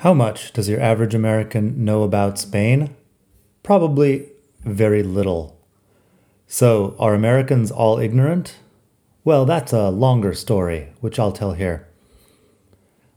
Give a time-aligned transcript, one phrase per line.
[0.00, 2.96] How much does your average American know about Spain?
[3.62, 4.30] Probably
[4.64, 5.60] very little.
[6.46, 8.56] So, are Americans all ignorant?
[9.24, 11.86] Well, that's a longer story, which I'll tell here.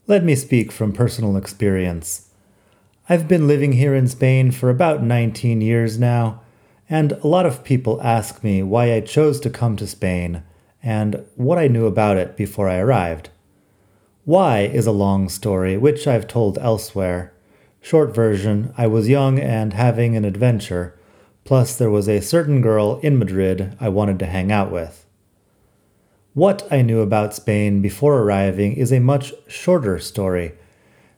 [0.07, 2.27] Let me speak from personal experience.
[3.07, 6.41] I've been living here in Spain for about 19 years now,
[6.89, 10.43] and a lot of people ask me why I chose to come to Spain
[10.84, 13.29] and what I knew about it before I arrived.
[14.25, 17.33] Why is a long story, which I've told elsewhere.
[17.81, 20.97] Short version I was young and having an adventure,
[21.43, 25.05] plus, there was a certain girl in Madrid I wanted to hang out with.
[26.33, 30.53] What I knew about Spain before arriving is a much shorter story,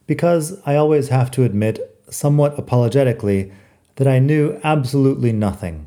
[0.07, 3.51] because I always have to admit, somewhat apologetically,
[3.97, 5.85] that I knew absolutely nothing.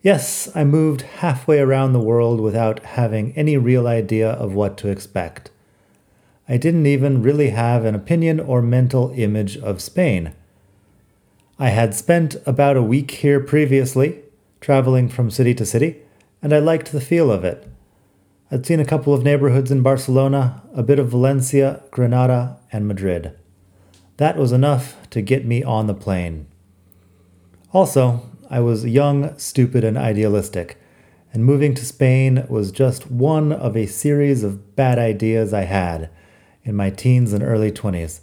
[0.00, 4.88] Yes, I moved halfway around the world without having any real idea of what to
[4.88, 5.50] expect.
[6.50, 10.32] I didn't even really have an opinion or mental image of Spain.
[11.60, 14.18] I had spent about a week here previously,
[14.60, 15.98] traveling from city to city,
[16.42, 17.68] and I liked the feel of it.
[18.50, 23.38] I'd seen a couple of neighborhoods in Barcelona, a bit of Valencia, Granada, and Madrid.
[24.16, 26.48] That was enough to get me on the plane.
[27.72, 30.80] Also, I was young, stupid, and idealistic,
[31.32, 36.10] and moving to Spain was just one of a series of bad ideas I had
[36.64, 38.20] in my teens and early 20s.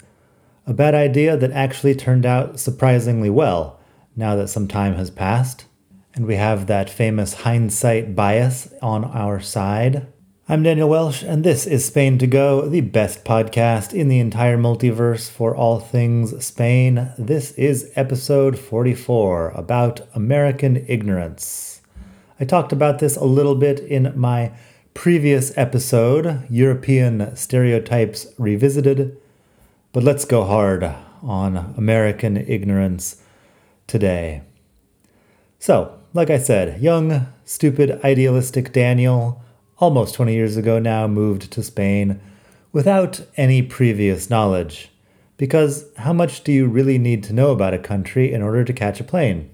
[0.65, 3.79] A bad idea that actually turned out surprisingly well
[4.15, 5.65] now that some time has passed,
[6.13, 10.07] and we have that famous hindsight bias on our side.
[10.49, 14.57] I'm Daniel Welsch, and this is Spain to Go, the best podcast in the entire
[14.57, 17.11] multiverse for all things Spain.
[17.17, 21.81] This is episode 44 about American ignorance.
[22.39, 24.51] I talked about this a little bit in my
[24.97, 29.15] previous episode, European Stereotypes Revisited,
[29.93, 30.83] but let's go hard
[31.21, 33.21] on American ignorance
[33.85, 34.41] today.
[35.59, 39.43] So, like I said, young, stupid, idealistic Daniel,
[39.77, 42.19] almost 20 years ago now, moved to Spain
[42.73, 44.89] without any previous knowledge.
[45.37, 48.73] Because how much do you really need to know about a country in order to
[48.73, 49.51] catch a plane?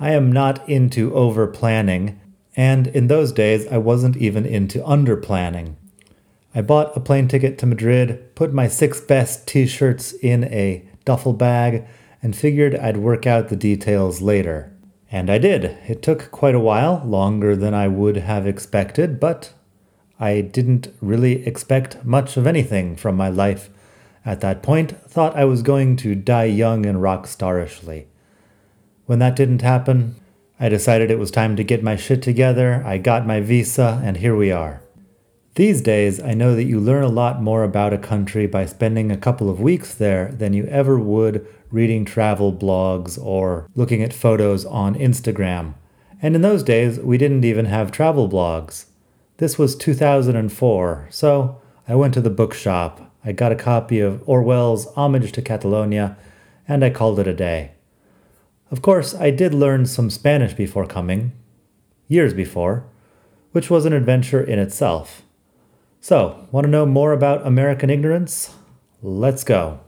[0.00, 2.18] I am not into over planning
[2.56, 5.76] and in those days, I wasn't even into under planning.
[6.54, 10.86] I bought a plane ticket to Madrid, put my six best t shirts in a
[11.04, 11.86] duffel bag,
[12.22, 14.72] and figured I'd work out the details later.
[15.10, 15.64] And I did.
[15.88, 19.52] It took quite a while, longer than I would have expected, but
[20.20, 23.70] I didn't really expect much of anything from my life
[24.24, 24.92] at that point.
[25.10, 28.06] Thought I was going to die young and rock starishly.
[29.06, 30.16] When that didn't happen,
[30.62, 32.84] I decided it was time to get my shit together.
[32.86, 34.80] I got my visa, and here we are.
[35.56, 39.10] These days, I know that you learn a lot more about a country by spending
[39.10, 44.12] a couple of weeks there than you ever would reading travel blogs or looking at
[44.12, 45.74] photos on Instagram.
[46.22, 48.84] And in those days, we didn't even have travel blogs.
[49.38, 53.12] This was 2004, so I went to the bookshop.
[53.24, 56.16] I got a copy of Orwell's Homage to Catalonia,
[56.68, 57.72] and I called it a day.
[58.72, 61.32] Of course, I did learn some Spanish before coming,
[62.08, 62.86] years before,
[63.52, 65.20] which was an adventure in itself.
[66.00, 68.54] So, want to know more about American ignorance?
[69.02, 69.80] Let's go.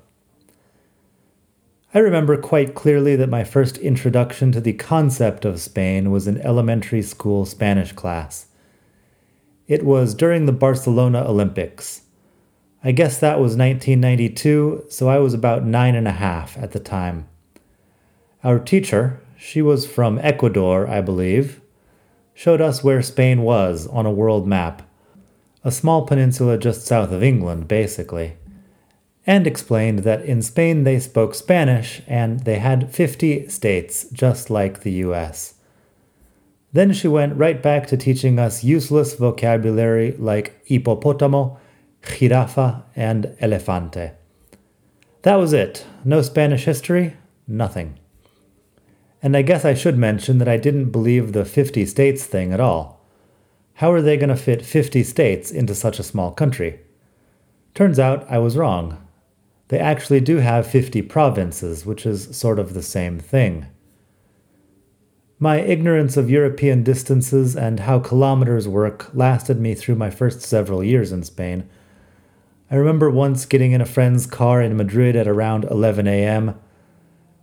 [1.94, 6.38] I remember quite clearly that my first introduction to the concept of Spain was in
[6.42, 8.48] elementary school Spanish class.
[9.66, 12.02] It was during the Barcelona Olympics.
[12.82, 16.80] I guess that was 1992, so I was about nine and a half at the
[16.80, 17.28] time.
[18.44, 21.62] Our teacher, she was from Ecuador, I believe,
[22.34, 24.82] showed us where Spain was on a world map,
[25.64, 28.36] a small peninsula just south of England, basically,
[29.26, 34.82] and explained that in Spain they spoke Spanish and they had 50 states, just like
[34.82, 35.54] the US.
[36.74, 41.56] Then she went right back to teaching us useless vocabulary like hipopótamo,
[42.02, 44.12] jirafa, and elefante.
[45.22, 45.86] That was it.
[46.04, 47.16] No Spanish history,
[47.48, 47.98] nothing.
[49.24, 52.60] And I guess I should mention that I didn't believe the 50 states thing at
[52.60, 53.00] all.
[53.76, 56.80] How are they going to fit 50 states into such a small country?
[57.72, 59.02] Turns out I was wrong.
[59.68, 63.64] They actually do have 50 provinces, which is sort of the same thing.
[65.38, 70.84] My ignorance of European distances and how kilometers work lasted me through my first several
[70.84, 71.66] years in Spain.
[72.70, 76.60] I remember once getting in a friend's car in Madrid at around 11 a.m.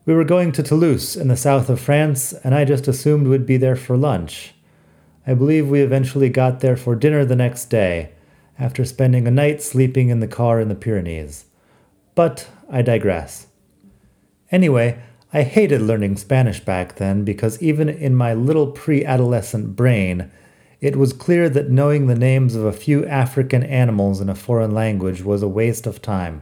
[0.03, 3.45] We were going to Toulouse in the south of France, and I just assumed we'd
[3.45, 4.55] be there for lunch.
[5.27, 8.09] I believe we eventually got there for dinner the next day,
[8.57, 11.45] after spending a night sleeping in the car in the Pyrenees.
[12.15, 13.45] But I digress.
[14.49, 14.99] Anyway,
[15.31, 20.31] I hated learning Spanish back then because even in my little pre adolescent brain,
[20.79, 24.71] it was clear that knowing the names of a few African animals in a foreign
[24.71, 26.41] language was a waste of time.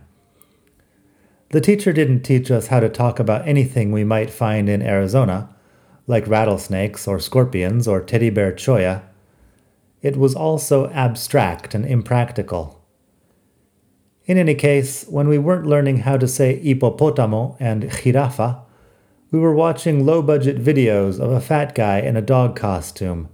[1.52, 5.50] The teacher didn't teach us how to talk about anything we might find in Arizona,
[6.06, 9.02] like rattlesnakes or scorpions or teddy bear cholla.
[10.04, 12.86] It was also abstract and impractical.
[14.26, 18.62] In any case, when we weren't learning how to say hippopotamo and jirafa,
[19.32, 23.28] we were watching low budget videos of a fat guy in a dog costume,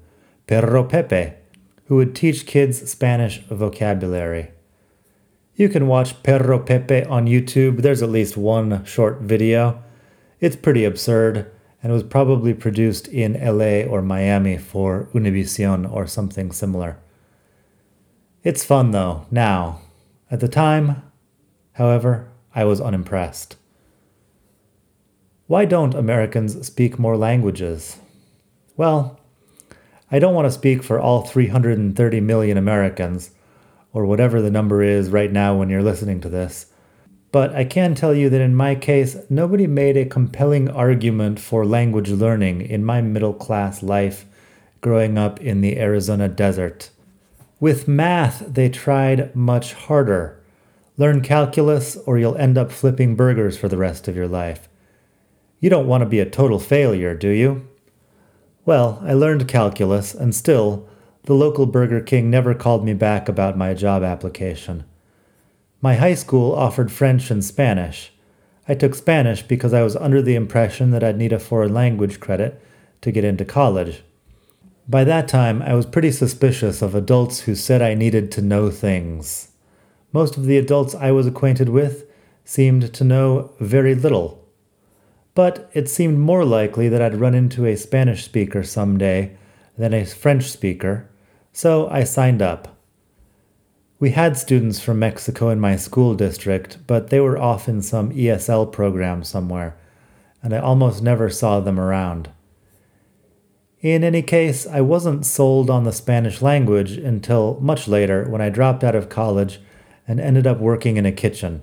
[0.48, 1.34] Perro Pepe,
[1.88, 4.52] who would teach kids Spanish vocabulary.
[5.58, 7.82] You can watch Perro Pepe on YouTube.
[7.82, 9.82] There's at least one short video.
[10.42, 11.50] It's pretty absurd
[11.82, 16.98] and was probably produced in LA or Miami for Univision or something similar.
[18.44, 19.80] It's fun though, now.
[20.30, 21.04] At the time,
[21.74, 23.56] however, I was unimpressed.
[25.48, 27.98] Why don't Americans speak more languages?
[28.76, 29.22] Well,
[30.12, 33.30] I don't want to speak for all 330 million Americans
[33.96, 36.66] or whatever the number is right now when you're listening to this.
[37.32, 41.66] But I can tell you that in my case, nobody made a compelling argument for
[41.66, 44.26] language learning in my middle class life
[44.82, 46.90] growing up in the Arizona desert.
[47.62, 50.44] With math, they tried much harder.
[50.98, 54.68] Learn calculus, or you'll end up flipping burgers for the rest of your life.
[55.62, 57.66] You don't want to be a total failure, do you?
[58.66, 60.86] Well, I learned calculus, and still,
[61.26, 64.84] the local Burger King never called me back about my job application.
[65.82, 68.12] My high school offered French and Spanish.
[68.68, 72.20] I took Spanish because I was under the impression that I'd need a foreign language
[72.20, 72.62] credit
[73.02, 74.04] to get into college.
[74.88, 78.70] By that time, I was pretty suspicious of adults who said I needed to know
[78.70, 79.50] things.
[80.12, 82.06] Most of the adults I was acquainted with
[82.44, 84.48] seemed to know very little.
[85.34, 89.36] But it seemed more likely that I'd run into a Spanish speaker someday
[89.78, 91.10] than a French speaker,
[91.56, 92.76] so I signed up.
[93.98, 98.12] We had students from Mexico in my school district, but they were off in some
[98.12, 99.78] ESL program somewhere,
[100.44, 102.30] and I almost never saw them around.
[103.80, 108.50] In any case, I wasn't sold on the Spanish language until much later when I
[108.50, 109.62] dropped out of college
[110.06, 111.62] and ended up working in a kitchen.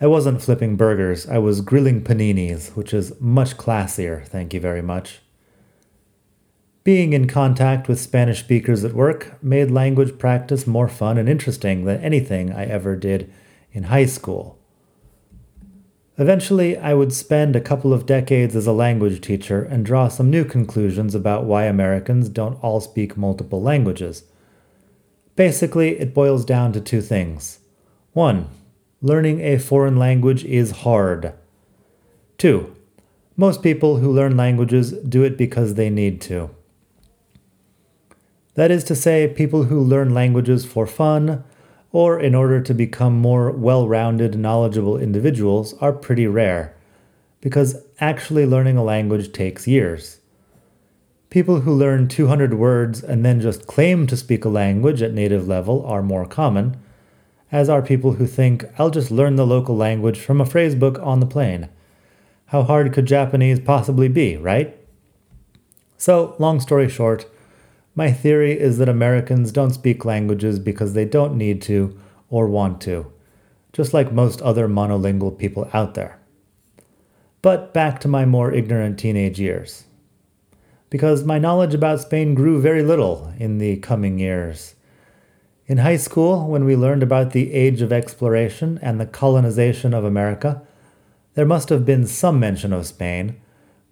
[0.00, 4.82] I wasn't flipping burgers, I was grilling paninis, which is much classier, thank you very
[4.82, 5.22] much.
[6.86, 11.84] Being in contact with Spanish speakers at work made language practice more fun and interesting
[11.84, 13.28] than anything I ever did
[13.72, 14.56] in high school.
[16.16, 20.30] Eventually, I would spend a couple of decades as a language teacher and draw some
[20.30, 24.22] new conclusions about why Americans don't all speak multiple languages.
[25.34, 27.58] Basically, it boils down to two things.
[28.12, 28.46] One,
[29.02, 31.32] learning a foreign language is hard.
[32.38, 32.76] Two,
[33.36, 36.50] most people who learn languages do it because they need to.
[38.56, 41.44] That is to say, people who learn languages for fun
[41.92, 46.74] or in order to become more well rounded, knowledgeable individuals are pretty rare,
[47.40, 50.20] because actually learning a language takes years.
[51.30, 55.46] People who learn 200 words and then just claim to speak a language at native
[55.46, 56.76] level are more common,
[57.52, 61.20] as are people who think, I'll just learn the local language from a phrasebook on
[61.20, 61.68] the plane.
[62.46, 64.76] How hard could Japanese possibly be, right?
[65.96, 67.26] So, long story short,
[67.96, 71.98] my theory is that Americans don't speak languages because they don't need to
[72.28, 73.10] or want to,
[73.72, 76.20] just like most other monolingual people out there.
[77.40, 79.84] But back to my more ignorant teenage years.
[80.90, 84.74] Because my knowledge about Spain grew very little in the coming years.
[85.66, 90.04] In high school, when we learned about the age of exploration and the colonization of
[90.04, 90.62] America,
[91.34, 93.40] there must have been some mention of Spain,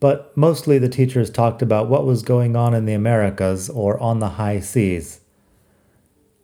[0.04, 4.18] but mostly the teachers talked about what was going on in the Americas or on
[4.18, 5.22] the high seas.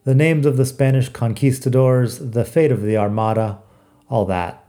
[0.05, 3.59] The names of the Spanish conquistadors, the fate of the Armada,
[4.09, 4.67] all that.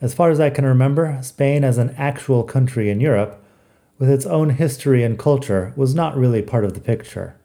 [0.00, 3.44] As far as I can remember, Spain as an actual country in Europe,
[3.98, 7.38] with its own history and culture, was not really part of the picture.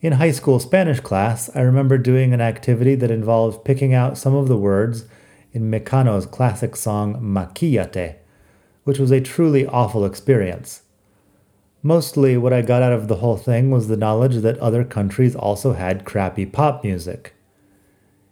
[0.00, 4.34] In high school Spanish class, I remember doing an activity that involved picking out some
[4.34, 5.04] of the words
[5.52, 8.16] in Mecano's classic song Maquillaje
[8.84, 10.82] which was a truly awful experience.
[11.82, 15.34] Mostly, what I got out of the whole thing was the knowledge that other countries
[15.34, 17.34] also had crappy pop music.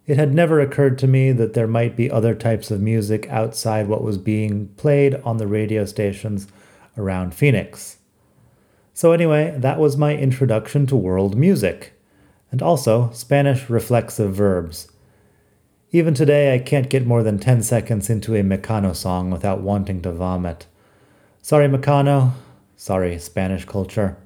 [0.07, 3.88] It had never occurred to me that there might be other types of music outside
[3.88, 6.49] what was being played on the radio stations
[6.97, 7.99] around Phoenix.
[8.92, 11.92] So, anyway, that was my introduction to world music,
[12.50, 14.89] and also Spanish reflexive verbs.
[15.92, 20.00] Even today, I can't get more than 10 seconds into a Mecano song without wanting
[20.02, 20.66] to vomit.
[21.42, 22.35] Sorry, Mecano.
[22.76, 24.16] Sorry, Spanish culture.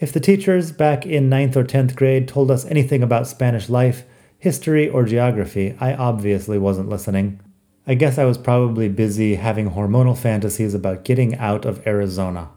[0.00, 4.04] If the teachers back in 9th or 10th grade told us anything about Spanish life,
[4.38, 7.40] history, or geography, I obviously wasn't listening.
[7.86, 12.50] I guess I was probably busy having hormonal fantasies about getting out of Arizona.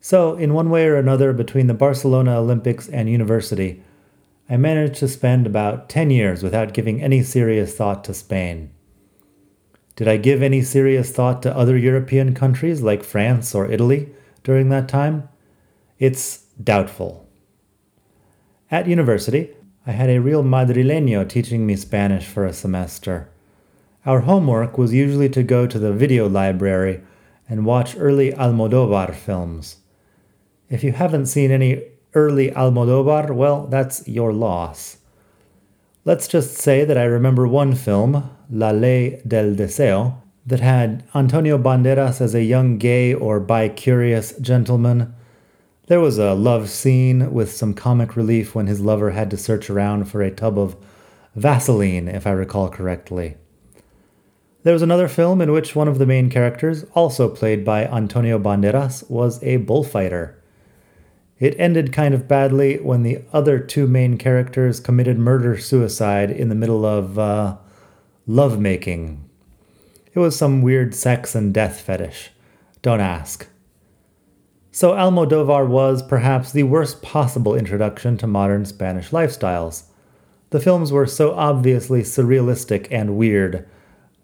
[0.00, 3.82] So, in one way or another, between the Barcelona Olympics and university,
[4.48, 8.70] I managed to spend about 10 years without giving any serious thought to Spain.
[9.96, 14.10] Did I give any serious thought to other European countries like France or Italy
[14.44, 15.28] during that time?
[15.98, 17.26] It's doubtful.
[18.70, 19.50] At university,
[19.86, 23.28] I had a real madrileño teaching me Spanish for a semester.
[24.04, 27.02] Our homework was usually to go to the video library
[27.48, 29.76] and watch early Almodovar films.
[30.68, 31.82] If you haven't seen any
[32.16, 34.96] early Almodovar, well, that's your loss.
[36.04, 41.58] Let's just say that I remember one film, La Ley del Deseo, that had Antonio
[41.58, 45.14] Banderas as a young gay or bi curious gentleman.
[45.88, 49.68] There was a love scene with some comic relief when his lover had to search
[49.68, 50.76] around for a tub of
[51.34, 53.36] Vaseline, if I recall correctly.
[54.62, 58.38] There was another film in which one of the main characters, also played by Antonio
[58.38, 60.35] Banderas, was a bullfighter.
[61.38, 66.48] It ended kind of badly when the other two main characters committed murder suicide in
[66.48, 67.56] the middle of uh,
[68.26, 69.28] lovemaking.
[70.14, 72.30] It was some weird sex and death fetish.
[72.80, 73.48] Don't ask.
[74.70, 79.84] So Almodovar was perhaps the worst possible introduction to modern Spanish lifestyles.
[80.50, 83.68] The films were so obviously surrealistic and weird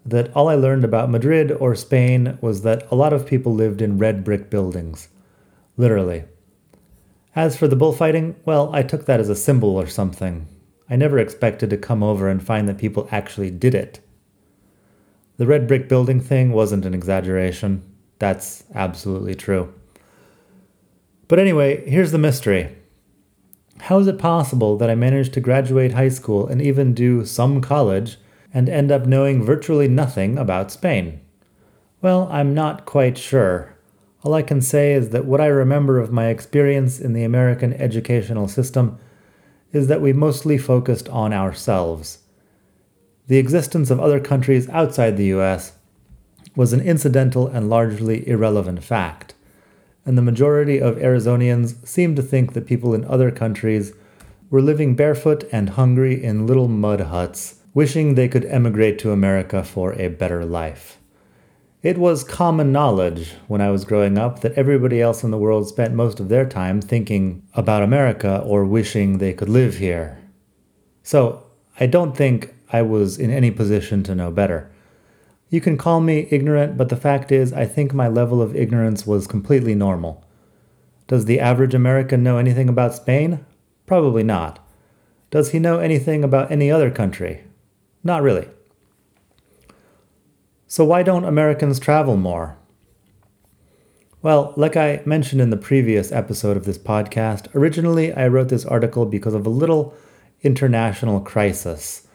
[0.05, 3.83] that all I learned about Madrid or Spain was that a lot of people lived
[3.83, 5.09] in red brick buildings.
[5.77, 6.25] Literally.
[7.35, 10.47] As for the bullfighting, well, I took that as a symbol or something.
[10.91, 14.01] I never expected to come over and find that people actually did it.
[15.39, 17.83] The red brick building thing wasn't an exaggeration.
[18.19, 19.73] That's absolutely true.
[21.27, 22.77] But anyway, here's the mystery.
[23.81, 27.63] How is it possible that I managed to graduate high school and even do some
[27.63, 28.19] college
[28.53, 31.21] and end up knowing virtually nothing about Spain?
[32.03, 33.72] Well, I'm not quite sure.
[34.25, 37.73] All I can say is that what I remember of my experience in the American
[37.73, 38.99] educational system
[39.73, 42.19] is that we mostly focused on ourselves.
[43.27, 45.73] The existence of other countries outside the US
[46.55, 49.35] was an incidental and largely irrelevant fact,
[50.05, 53.93] and the majority of Arizonians seemed to think that people in other countries
[54.51, 59.65] were living barefoot and hungry in little mud huts, wishing they could emigrate to America
[59.65, 60.99] for a better life.
[61.83, 65.67] It was common knowledge when I was growing up that everybody else in the world
[65.67, 70.23] spent most of their time thinking about America or wishing they could live here.
[71.03, 71.45] So
[71.81, 74.71] I don't think I was in any position to know better.
[75.51, 79.05] You can call me ignorant, but the fact is, I think my level of ignorance
[79.05, 80.25] was completely normal.
[81.09, 83.45] Does the average American know anything about Spain?
[83.87, 84.65] Probably not.
[85.33, 87.43] Does he know anything about any other country?
[88.05, 88.47] Not really.
[90.73, 92.57] So, why don't Americans travel more?
[94.23, 98.65] Well, like I mentioned in the previous episode of this podcast, originally I wrote this
[98.65, 99.95] article because of a little
[100.41, 102.09] international crisis.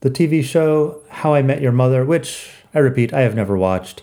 [0.00, 4.02] The TV show How I Met Your Mother, which, I repeat, I have never watched,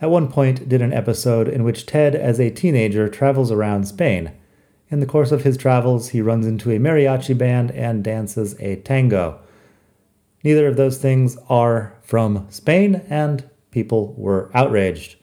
[0.00, 4.32] at one point did an episode in which Ted, as a teenager, travels around Spain.
[4.88, 8.76] In the course of his travels, he runs into a mariachi band and dances a
[8.76, 9.38] tango.
[10.42, 15.16] Neither of those things are from Spain, and people were outraged.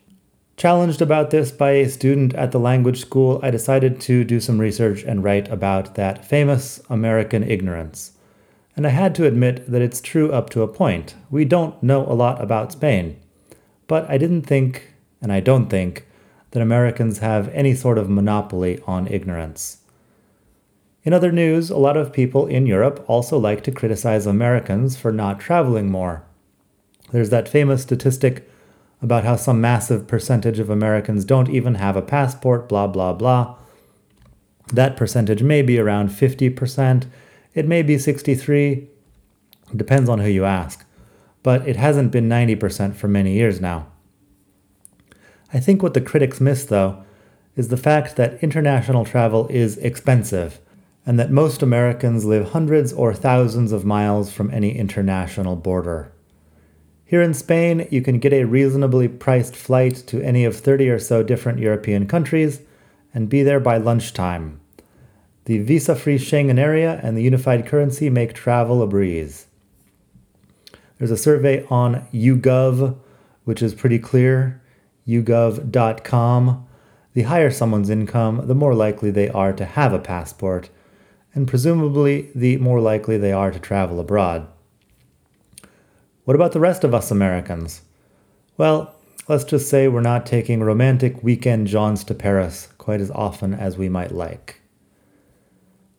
[0.58, 4.60] Challenged about this by a student at the language school, I decided to do some
[4.60, 8.14] research and write about that famous American ignorance.
[8.76, 11.16] And I had to admit that it's true up to a point.
[11.30, 13.20] We don't know a lot about Spain.
[13.88, 16.08] But I didn't think, and I don't think,
[16.52, 19.78] that Americans have any sort of monopoly on ignorance.
[21.08, 25.14] In other news, a lot of people in Europe also like to criticize Americans for
[25.14, 26.26] not traveling more.
[27.14, 28.52] There's that famous statistic
[29.02, 33.56] about how some massive percentage of Americans don't even have a passport, blah, blah, blah.
[34.74, 37.06] That percentage may be around 50%,
[37.54, 38.90] it may be 63,
[39.74, 40.86] depends on who you ask,
[41.42, 43.88] but it hasn't been 90% for many years now.
[45.54, 47.02] I think what the critics miss, though,
[47.56, 50.60] is the fact that international travel is expensive
[51.08, 56.12] and that most Americans live hundreds or thousands of miles from any international border.
[57.06, 61.00] Here in Spain, you can get a reasonably priced flight to any of 30 or
[61.00, 62.60] so different European countries
[63.14, 64.60] and be there by lunchtime.
[65.46, 69.48] The visa free Schengen area and the unified currency make travel a breeze.
[70.98, 72.98] There's a survey on YouGov,
[73.46, 74.62] which is pretty clear
[75.08, 76.68] yougov.com.
[77.14, 80.70] The higher someone's income, the more likely they are to have a passport,
[81.38, 84.48] and presumably the more likely they are to travel abroad.
[86.26, 87.84] What about the rest of us Americans?
[88.58, 88.96] Well,
[89.28, 93.78] let's just say we're not taking romantic weekend jaunts to Paris quite as often as
[93.78, 94.62] we might like.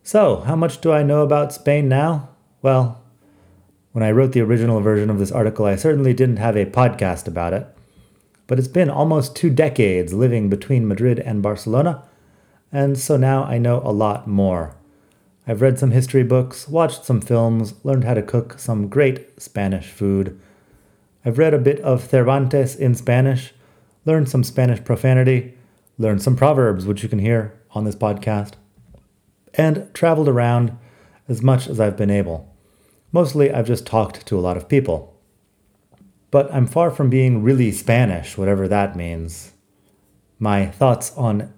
[0.03, 2.31] So, how much do I know about Spain now?
[2.61, 3.01] Well,
[3.93, 7.29] when I wrote the original version of this article, I certainly didn't have a podcast
[7.29, 7.65] about it.
[8.49, 12.03] But it's been almost two decades living between Madrid and Barcelona,
[12.73, 14.75] and so now I know a lot more.
[15.49, 19.87] I've read some history books, watched some films, learned how to cook some great Spanish
[19.87, 20.39] food.
[21.25, 23.55] I've read a bit of Cervantes in Spanish,
[24.05, 25.55] learned some Spanish profanity,
[25.97, 28.53] learned some proverbs, which you can hear on this podcast,
[29.55, 30.77] and traveled around
[31.29, 32.55] as much as I've been able.
[33.11, 35.19] Mostly, I've just talked to a lot of people.
[36.31, 39.53] But I'm far from being really Spanish, whatever that means.
[40.39, 41.55] My thoughts on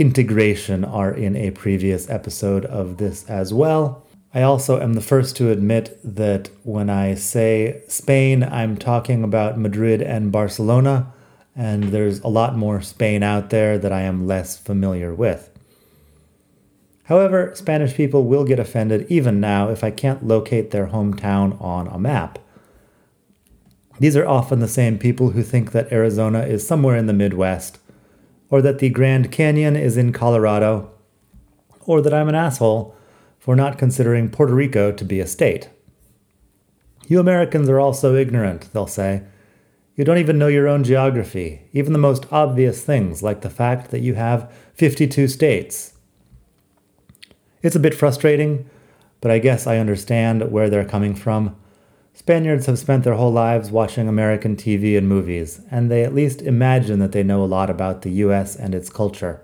[0.00, 4.02] integration are in a previous episode of this as well.
[4.32, 9.58] I also am the first to admit that when I say Spain, I'm talking about
[9.58, 11.12] Madrid and Barcelona,
[11.54, 15.50] and there's a lot more Spain out there that I am less familiar with.
[17.04, 21.88] However, Spanish people will get offended even now if I can't locate their hometown on
[21.88, 22.38] a map.
[23.98, 27.79] These are often the same people who think that Arizona is somewhere in the Midwest
[28.50, 30.90] or that the Grand Canyon is in Colorado,
[31.86, 32.94] or that I'm an asshole
[33.38, 35.70] for not considering Puerto Rico to be a state.
[37.06, 39.22] You Americans are all so ignorant, they'll say.
[39.96, 43.90] You don't even know your own geography, even the most obvious things, like the fact
[43.90, 45.94] that you have 52 states.
[47.62, 48.68] It's a bit frustrating,
[49.20, 51.56] but I guess I understand where they're coming from.
[52.20, 56.42] Spaniards have spent their whole lives watching American TV and movies, and they at least
[56.42, 59.40] imagine that they know a lot about the US and its culture.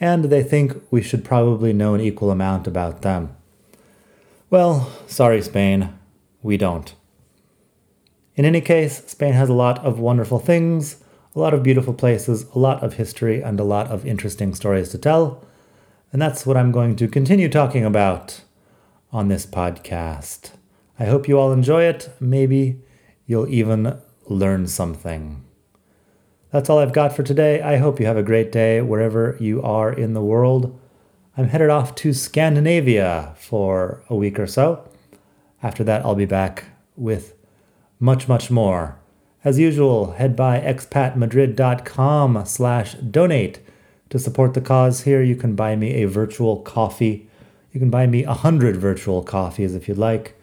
[0.00, 3.36] And they think we should probably know an equal amount about them.
[4.48, 5.92] Well, sorry, Spain,
[6.42, 6.94] we don't.
[8.36, 12.46] In any case, Spain has a lot of wonderful things, a lot of beautiful places,
[12.54, 15.44] a lot of history, and a lot of interesting stories to tell.
[16.10, 18.40] And that's what I'm going to continue talking about
[19.12, 20.52] on this podcast.
[20.98, 22.10] I hope you all enjoy it.
[22.20, 22.80] Maybe
[23.26, 25.44] you'll even learn something.
[26.50, 27.60] That's all I've got for today.
[27.60, 30.78] I hope you have a great day wherever you are in the world.
[31.36, 34.88] I'm headed off to Scandinavia for a week or so.
[35.62, 36.64] After that, I'll be back
[36.96, 37.34] with
[38.00, 38.98] much, much more.
[39.44, 43.60] As usual, head by expatmadrid.com slash donate
[44.08, 45.22] to support the cause here.
[45.22, 47.28] You can buy me a virtual coffee.
[47.72, 50.35] You can buy me a hundred virtual coffees if you'd like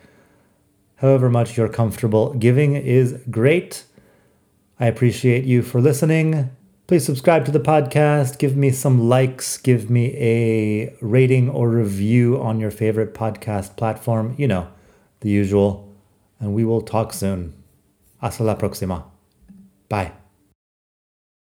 [1.04, 3.84] however much you're comfortable giving is great.
[4.80, 6.50] I appreciate you for listening.
[6.88, 12.42] Please subscribe to the podcast, give me some likes, give me a rating or review
[12.42, 14.34] on your favorite podcast platform.
[14.38, 14.68] You know,
[15.20, 15.94] the usual.
[16.40, 17.54] And we will talk soon.
[18.22, 19.04] Hasta la próxima.
[19.90, 20.23] Bye.